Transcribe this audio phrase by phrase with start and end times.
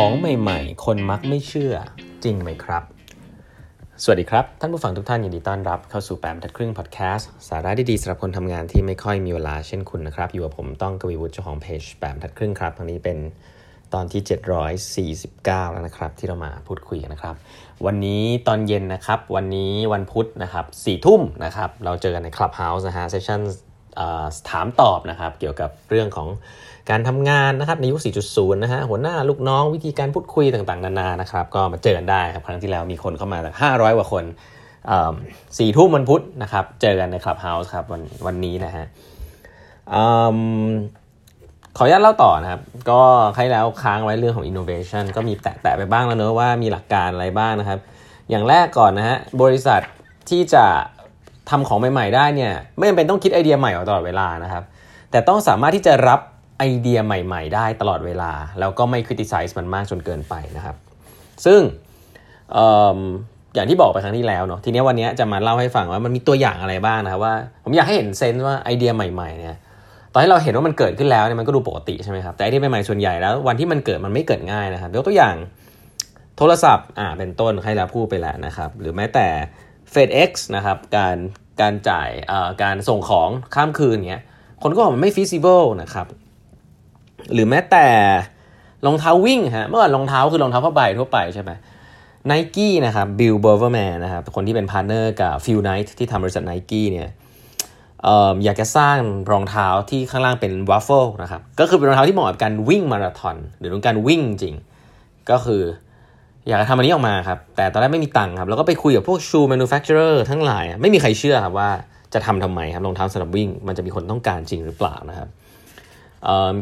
[0.00, 1.74] ของใหม่ๆ คนมักไม่เชื่อ
[2.24, 2.82] จริงไหมครับ
[4.02, 13.18] สวัสดีครับ ท่านผู้ฟังทุกท่านยินดีต้อนรับเข้าสู่แปมทัดครึ่งพอดแคสต์สาระดีๆสำหรับคนทำงานที่ไม่ค่อยมีเวลาเช่นคุณนะครับ อยู่กับผมต้องกวีวุฒิเจ้าของเพจแปมทัดครึ่งครับทางนี้เป็น
[13.94, 17.34] ตอนที่ 749 แล้วนะครับ ที่เรามาพูดคุยกันนะครับ
[17.86, 23.40] วันนี้ตอนเย็นนะครับ วันนี้วันพุธนะครับสี่ทุ่มนะครับ เราเจอกันใน Clubhouse นะฮะเซสชั่น
[24.50, 26.28] ถามตอบนะครับ เกี่ยวกับเรื่องของ
[26.90, 34.24] การทำงานนะครับในยุค 4.0 นะฮะหัวหน้าลูกน้องวิธีการพูดคุยต่างๆ นานานะครับ ก็มาเจอกันได้ครับ ครั้งที่แล้วมีคนเข้ามาแบบ500กว่าคน
[35.58, 38.84] สี่ทุ่มวันพุธนะครับ เจอกันใน Clubhouse ครับวันวันนี้นะฮะ
[41.76, 42.60] ขออนุญาตเล่าต่อนะครับ
[42.90, 43.00] ก็
[43.34, 47.78] ใครแล้วค้างไว้เรื่องของ innovation ก็มีแตะๆไปบ้างแล้วเนอะว่ามีหลักการอะไรบ้างนะครับ
[48.30, 49.80] อย่างแรกก่อนนะฮะบริษัท
[50.30, 50.66] ที่จะ
[51.50, 54.64] ทำของใหม่ๆได้เนี่ยไม่จำเป็นต้องคิดไอเดียใหม่ตลอดเวลานะครับ
[55.10, 56.20] แต่ต้องสามารถที่จะรับ
[56.58, 60.76] ไอเดียใหม่ ๆ ได้ตลอดเวลา แล้วก็ไม่คริติไซส์มันมากจนเกินไปนะครับ
[61.44, 61.60] ซึ่ง
[62.56, 62.58] อ
[63.54, 69.56] อย่างที่บอกไปครั้งที่แล้วเนาะทีนี้วันนี้จะมาเล่าให้ฟังว่ามันมีตัวอย่างอะไรบ้างนะครับว่าผมอยากให้เห็นเซนส์ว่าไอเดียใหม่ๆเนี่ย
[70.12, 75.34] ตอนที่เราเห็นว่ามันเกิดขึ้นแล้วเนี่ยมันก็ดูปกติใช่ไหมครับแต่ไอเดียใหม่ๆส่วนใหญ่แล้ววันที่มันเกิดมันไม่เกิดง่ายนะครับยกตัวอย่าง
[76.38, 79.26] โทรศัพท์อ่าเป็นต้นใครแล้วพูดไปแล้วนะครับ หรือแม้แต่
[79.92, 81.16] FedEx นะครับการ
[81.60, 82.10] การจ่าย
[82.62, 84.22] การส่งของข้ามคืนเงี้ย
[84.62, 86.06] คนก็บอกมันไม่ feasible นะครับ
[87.32, 87.86] หรือแม้แต่
[88.86, 91.50] รองเท้าวิ่งฮะเมื่อก่อนรองเท้าคือรองเท้าผ้าใบทั่วไปใช่ไหม
[92.26, 97.08] ไนกี้นะครับ Bill Bowerman นะครับคนที่เป็น partner กับ Phil Knight ที่ทำบริษัทไนกี้เนี่ย
[98.44, 98.98] อยากจะสร้าง
[99.30, 104.54] รองเท้าที่ข้างล่างเป็นวัฟเฟิลนะครับก็คือเป็นรองเท้าที่เหมาะกับการวิ่งมาราธอนหรือการวิ่งจริง
[105.30, 105.62] ก็คือ
[106.48, 111.70] อยากจะทำอันนี้ออกมาครับ แต่ตอนแรกไม่มีตังค์ครับ แล้วก็ไปคุยกับพวกชูแมนูแฟคเจอร์ทั้งหลาย ไม่มีใครเชื่อครับว่า
[112.14, 115.28] จะทำทำไมครับรองเท้าสำหรับวิ่ง มันจะมีคนต้องการจริงหรือเปล่านะครับ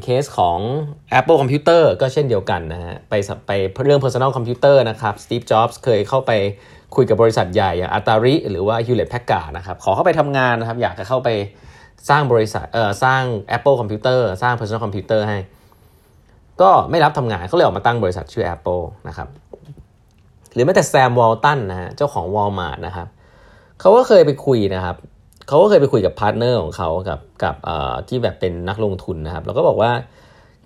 [0.02, 0.58] เคสของ
[1.18, 3.14] Apple Computer ก็เช่นเดียวกันนะฮะ ไป
[3.46, 3.50] ไป
[3.84, 6.32] เรื่อง Personal Computer นะครับ Steve Jobs เคยเข้าไป
[6.96, 11.28] คุยกับบริษัทใหญ่อย่าง Atari หรือว่า Hewlett Packard นะครับ ขอเข้าไปทำงานนะครับ อยากจะเข้าไป
[12.08, 13.22] สร้างบริษัทเอ่อสร้าง
[13.56, 15.38] Apple Computer สร้าง Personal Computer ให้
[16.62, 19.28] ก็ไม่รับทำงานเขาเลยออกมาตั้งบริษัทชื่อ Apple นะครับ
[20.54, 23.08] หรือแม้แต่ Sam Walton นะฮะเจ้าของ Walmart นะครับ
[23.80, 24.96] เขาก็เคยไปคุยนะครับ
[25.48, 27.56] เขาก็เคยไปคุยกับ partner ของเขากับกับ
[28.08, 29.92] ที่แบบเป็นนักลงทุนนะครับ แล้วก็บอกว่า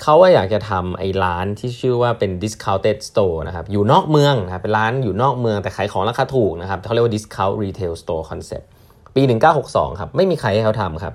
[0.02, 8.66] เขาว่าอยากจะทำไอ้ร้านที่ชื่อว่าเป็น discounted store นะครับ อยู่นอกเมืองนะครับ เป็นร้านอยู่นอกเมืองแต่ขายของราคาถูกนะครับเขาเรียกว่า discount retail store concept
[9.14, 9.22] ปี
[9.60, 11.14] 1962 ครับ ไม่มีใครให้เขาทำครับ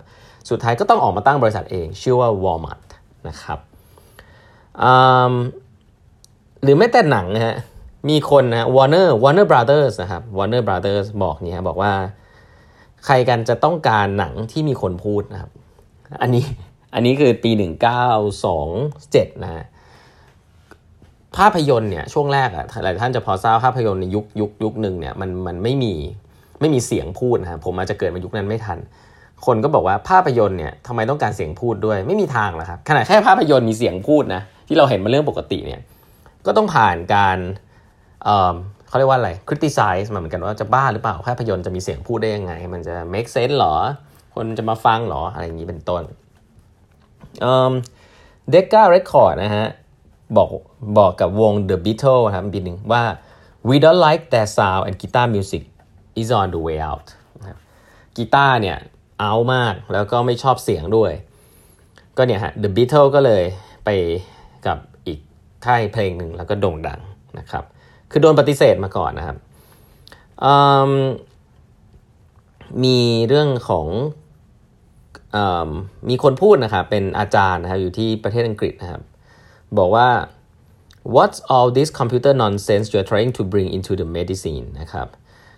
[0.50, 2.88] สุดท้ายก็ต้องออกมาตั้งบริษัทเอง ชื่อว่า Walmart
[3.28, 3.60] นะครับ
[6.64, 7.56] หรือไม่แต่หนังนะฮะ
[8.10, 11.94] มีคนนะ Warner Warner Brothers นะครับ Warner Brothers บอกนี่ฮะบอกว่า
[13.06, 15.52] ใครกันจะต้องการหนังที่มีคนพูดนะครับ
[16.22, 16.46] อันนี้
[16.94, 17.52] อันนี้คือปี
[18.48, 19.64] 1927 นะฮะ
[21.38, 25.94] ภาพยนตร์เนี่ยช่วงแรกอะหลายท่านจะพอทราบภาพยนตร์ในยุคยุคยุคหนึ่งเนี่ยมันมันไม่มี
[26.60, 28.80] ไม่มีเสียงพูดนะครับผมอาจจะเกิดมายุคนั้นไม่ทัน
[29.46, 35.82] คนก็บอกว่าภาพยนตร์เนี่ยทำไมต้องการเสียงพูดด้วยไม่มีทางหรอกครับขนาดแค่ภาพยนตร์มีเสียงพูดนะที่เราเห็นมาเรื่องปกติเนี่ย
[36.46, 37.38] ก็ต้องผ่านการ
[38.88, 43.76] เขาเรียกว่าอะไร criticize มาเหมือนกันว่าจะบ้าหรือเปล่าภาพยนตร์จะมีเสียงพูดได้ยังไง มันจะ make sense หรอ
[44.36, 46.04] คนจะมาฟังหรอ อะไรอย่างนี้เป็นต้น
[48.50, 49.68] เด็กก้าเรคคอร์ดนะฮะ
[50.38, 50.50] บอก
[50.98, 53.04] บอกกับวง The Beatles ครับปีหนึ่งว่า
[53.70, 55.64] we don't like their sound and guitar music
[56.22, 57.08] is on the way out
[58.16, 58.78] กีตาร์เนี่ย
[59.20, 61.12] เอามากแล้วก็ไม่ชอบเสียงด้วย
[62.18, 63.44] ก็เนี่ยฮะ The Beatles ก็เลย
[63.86, 63.90] ไป
[64.66, 65.20] กับอีก
[65.66, 67.00] ค่ายเพลงหนึ่งแล้วก็โด่งดัง
[67.40, 67.64] นะครับ
[68.14, 69.38] คือโดนปฏิเสธมาก่อนนะครับ
[72.84, 73.88] มีเรื่องของ
[75.36, 75.38] อ
[76.10, 79.02] มีคนพูดนะครับเป็นอาจารย์นะครับอยู่ที่ประเทศอังกฤษนะครับ
[79.78, 80.08] บอกว่า
[81.16, 85.08] what's all this computer nonsense you're trying to bring into the medicine นะครับ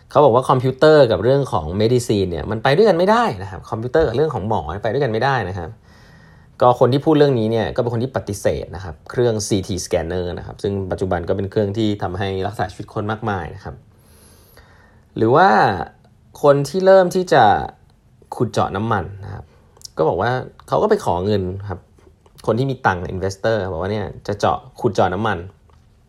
[0.10, 5.70] เขาบอกว่าคอมพิวเตอร์กับเรื่องของ medicine เนี่ยมันไปด้วยกันไม่ได้นะครับ คอมพิวเตอร์กับเรื่องของหมอไปด้วยกันไม่ได้นะครับ
[6.62, 13.76] ก็คนที่พูดเรื่องนี้เนี่ยก็เป็นคนที่ปฏิเสธนะครับเครื่อง CT scanner นะครับซึ่งปัจจุบันก็เป็นเครื่องที่ทำให้รักษาชีวิตคนมากมายนะครับ
[15.18, 15.50] หรือว่า
[16.44, 17.44] คนที่เริ่มที่จะ
[18.36, 19.46] ขุดเจาะน้ำมันนะครับ
[19.98, 20.32] ก็บอกว่า
[20.68, 21.80] เขาก็ไปขอเงินครับ
[22.46, 25.38] คนที่มีตังค์อินเวสเตอร์บอกว่าเนี่ยจะเจาะขุดเจาะน้ำมัน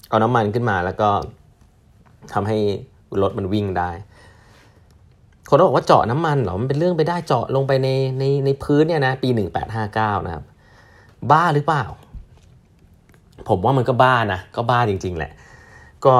[0.08, 1.08] เอาน้ำมันขึ้นมาแล้วก็
[2.32, 2.58] ทำให้
[3.22, 3.90] รถมันวิ่งได้
[5.48, 7.88] คนบอกว่าเจาะน้ำมันเหรอ มันเป็นเรื่องไปได้เจาะลงไปใน
[8.18, 9.28] ในในพื้นเนี่ยนะ ปี
[9.76, 10.44] 1859นะครับ
[11.30, 11.84] บ้าหรือเปล่า
[13.48, 15.32] ผมว่ามันก็บ้านะ ก็บ้าจริง ๆ แหละ
[16.06, 16.14] ก็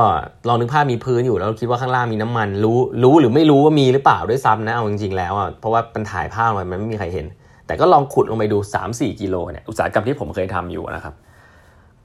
[0.49, 7.26] ลองนึกภาพมีพื้นอยู่แล้วคิดว่าข้างล่างมีน้ำมัน รู้รู้หรือไม่รู้ว่ามีหรือเปล่าด้วยซ้ำนะเอาจริงๆแล้วอะเพราะว่ามันถ่ายภาพมามันไม่มีใครเห็น
[7.67, 8.58] แต่ก็ลองขุดลงไปดู
[8.88, 11.14] 3-4กิโลเนี่ยอุตสาหกรรมที่ผมเคยทำอยู่นะครับ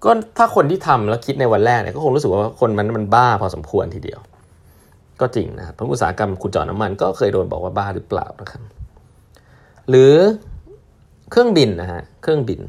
[0.04, 4.20] ก็ถ้าคนที่ทำแล้วคิดในวันแรกเนี่ยก็คงรู้สึกว่าคนมันมันบ้าพอสมควรทีเดียว
[5.22, 8.62] ก็จริงนะครับเพราะอุตสาหกรรมขุดเจาะน้ำมันก็เคยโดนบอกว่าบ้าหรือเปล่านะครับ
[9.90, 10.14] หรือ
[11.32, 12.60] เครื่องบินนะฮะเครื่องบิน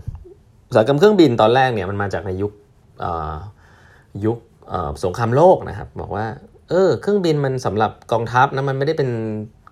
[0.69, 2.53] อุตสาหกรรมเครื่องบินตอนแรกเนี่ยมันมาจากในยุค
[4.25, 4.39] ยุค
[5.05, 6.27] สงครามโลกนะครับ บอกว่า
[6.69, 9.11] เออ เครื่องบินมันสำหรับกองทัพนะมันไม่ได้เป็น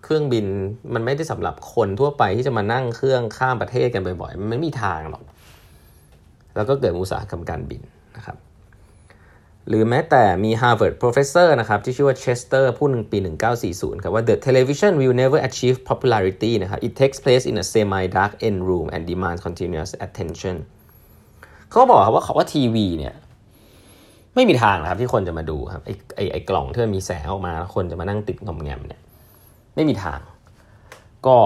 [0.05, 0.47] เครื่องบิน
[0.94, 5.23] มันไม่ได้สำหรับคนทั่วไปที่จะมานั่งเครื่องข้ามประเทศกันบ่อยๆมันไม่มีทางหรอก
[6.56, 7.82] แล้วก็เกิดอุตสาหกรรมการบิน
[8.17, 8.37] นะครับ
[9.68, 13.18] หรือแม้แต่มี Harvard professor นะครับที่ชื่อว่า Chester พูดหนึ่งปี
[13.60, 18.04] 1940 ครับว่า the television will never achieve popularity นะครับ it takes place in a semi
[18.16, 20.56] dark end room and demands continuous attention
[21.70, 23.14] เขาบอกครับว่าเขาว่าทีวีเนี่ย
[24.34, 29.00] ไม่มีทางนะครับที่คนจะมาดูครับไอ้ไอ้ไอกล่องที่มันมีแสงออกมาคนจะมานั่งติดงอมแงมเนี่ย
[29.74, 30.20] ไม่มีทาง
[31.26, 31.36] ก็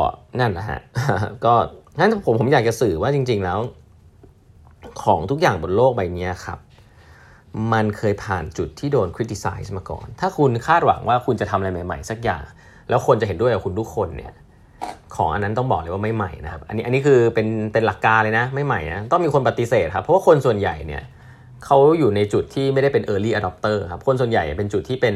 [0.40, 0.80] นั่นนะฮะ
[1.44, 1.54] ก็
[1.98, 3.58] งั้นผมผมอยากจะสื่อว่าจริง ๆแล้ว
[5.02, 6.58] ของทุกอย่างบนโลกใบนี้ครับ
[7.72, 12.42] มันเคยผ่านจุดที่โดนคริติไซส์มาก่อน ถ้าคุณคาดหวังว่าคุณจะทำอะไรใหม่ ๆ สักอย่าง
[12.88, 14.32] แล้วคนจะเห็นด้วยกับคุณทุกคนเนี่ย
[15.16, 21.02] ของอันนั้นต้องบอกเลยว่าไม่ใหม่นะครับ อันนี้อันนี้คือเป็นเป็นหลักการเลยนะ ไม่ใหม่นะ ต้องมีคนปฏิเสธครับ เพราะว่าคนส่วนใหญ่เนี่ย
[21.64, 25.14] เขาอยู่ในจุดที่ไม่ได้เป็น early adopter ครับ คนส่วนใหญ่เป็นจุดที่เป็น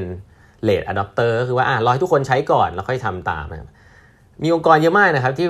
[0.69, 3.69] late adopter คือว่าอะรอให้ทุกคนใช้ก่อนแล้วค่อยทำตามนะครับ
[4.43, 5.47] มีองค์กรเยอะมากนะครับที่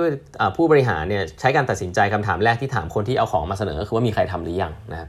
[0.56, 5.08] ผู้บริหารเนี่ยใช้การตัดสินใจคำถามแรกที่ถามคนที่เอาของมาเสนอ คือว่ามีใครทำหรือยังนะครับ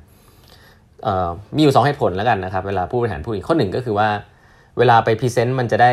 [1.56, 4.10] มีอยู่สองเหตุผลแล้วกันนะครับ เวลาผู้บริหารพูดอีกข้อหนึ่งก็คือว่า
[4.78, 5.92] เวลาไป present มันจะได้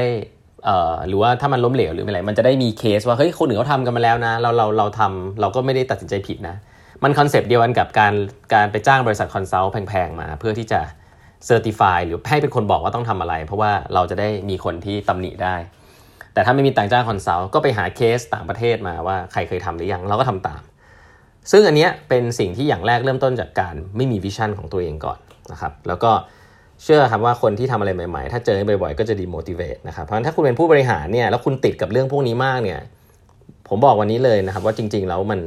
[1.08, 6.56] หรือว่าถ้ามันล้มเหลวหรืออะไร มันจะได้มีเคสว่าเฮ้ยคนอื่นเขาทำกันมาแล้วนะ เราเราเราทำเราก็ไม่ได้ตัดสินใจผิดนะ
[7.04, 8.14] มัน concept เดียวกันกับการ
[8.54, 10.80] การไปจ้างบริษัท consult แพงๆมา เพื่อที่จะ
[11.46, 15.56] certify หรือให้เป็นคนบอกว่าต้องทำอะไร เพราะว่าเราจะได้มีคนที่ตำหนิได้
[16.32, 20.62] แต่ถ้าไม่มีตังค์จ้าง consult ก็ไปหาเคสต่างประเทศมาว่าใครเคยทำหรือยังเราก็ทำตาม
[21.50, 25.18] ซึ่งอันนี้เป็นสิ่งที่อย่างแรกเริ่มต้นจากการไม่มี vision ของตัวเองก่อน
[25.52, 26.10] นะครับ แล้วก็
[26.82, 32.80] เชื่อครับว่าคนที่ทำอะไรใหม่ๆ ถ้าเจอบ่อยๆ ก็จะ demotivate นะครับ เพราะฉะนั้นถ้าคุณเป็นผู้บริหารเนี่ย แล้วคุณติดกับเรื่องพวกนี้มากเนี่ย
[33.68, 35.40] ผมบอกวันนี้เลยนะครับ ว่าจริง ๆ แล้วมัน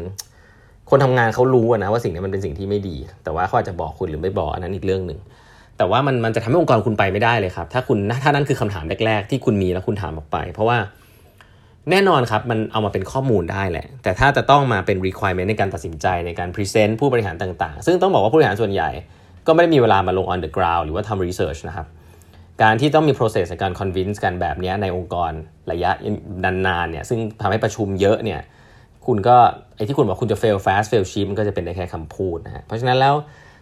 [0.89, 5.19] คนทำงานเขารู้นะว่าสิ่งนี้มันเป็นสิ่งที่ไม่ดี แต่ว่าเขาอาจจะบอกคุณหรือไม่บอกอันนั้นอีกเรื่องหนึ่ง
[5.77, 10.77] แต่ว่ามันมันจะทำให้องค์กรคุณไปไม่ได้เลยครับ ถ้าคุณถ้านั้นคือคำถามแรกๆ ที่คุณมีแล้วคุณถามออกไป เพราะว่า
[11.91, 18.89] แน่นอนครับ มันเอามาเป็นข้อมูลได้แหละ แต่ถ้าจะต้องมาเป็น requirement ในการตัดสินใจในการ present ผู้บริหารต่างๆ ซึ่งต้องบอกว่าผู้บริหารส่วนใหญ่
[19.47, 21.87] ก็ไม่ได้มีเวลามาลง on the ground หรือว่าทำ research นะครับ
[22.61, 25.31] การที่ต้องมี process ในการ convince กันแบบนี้ในองค์กร
[25.71, 25.91] ระยะ
[26.43, 28.39] นานๆเนี่ย ซึ่งทำให้ประชุมเยอะเนี่ย
[29.05, 29.37] คุณก็
[29.75, 33.15] ไอ้ที่คุณบอกคุณจะ fail fast fail cheap มันก็จะเป็นได้แค่คำพูดนะฮะ เพราะฉะนั้นแล้ว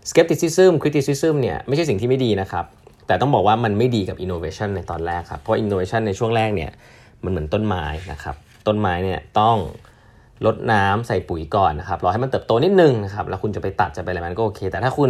[0.09, 2.65] skepticism criticism เนี่ยไม่ใช่สิ่งที่ไม่ดีนะครับ
[3.07, 6.71] แต่ต้องบอกว่ามันไม่ดีกับ innovation ในตอนแรกครับ เพราะ innovation ในช่วงแรกเนี่ย
[7.23, 8.35] มันเหมือนต้นไม้นะครับ
[8.67, 9.57] ต้นไม้เนี่ยต้อง
[10.45, 15.09] ลดน้ำใส่ปุ๋ยก่อนนะครับรอให้มันเติบโตนิดนึงนะครับ แล้วคุณจะไปตัดจะไปอะไรมันก็โอเค แต่ถ้าคุณ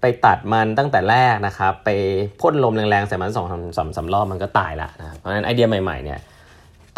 [0.00, 1.90] ไปตัดมันตั้งแต่แรกนะครับ ไป
[2.40, 6.18] พ่นลมแรงๆใส่มันสองสามสามรอบมันก็ตายละนะเพราะฉะนั้นไอเดียใหม่ๆเนี่ย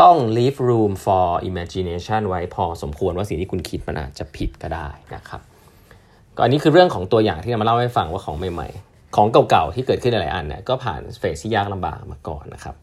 [0.01, 5.41] ต้อง leave room for imagination ไว้พอสมควรว่าสิ่งที่คุณคิดมันอาจจะผิดก็ได้นะครับ
[6.37, 12.75] ก็อันนี้คือเรื่องของตัวอย่างที่เรามาเล่าให้ฟังว่าของใหม่ๆ ของเก่าๆที่เกิดขึ้นหลายอันเนี่ยก็ผ่านเฟสที่ยากลำบากมาก่อนนะครับ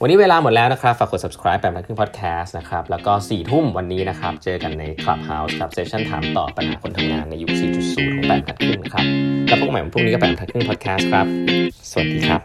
[0.00, 7.52] วันนี้เวลาหมดแล้วนะครับ ฝากกด subscribe แบบนักขึ้น podcast นะครับ แล้วก็4ี่ทุ่มวันนี้นะครับ เจอกันใน Clubhouse กับเซสชั่นถามตอบปัญหาคนทำงานในยุค
[7.84, 9.04] 4.0 ของแปดนักขึ้นนะครับ
[9.48, 11.26] แล้วพบกันใหม่วันพรุ่งนี้กับแปดนักขึ้น podcast ครับ
[11.90, 12.40] สวัสดีครับ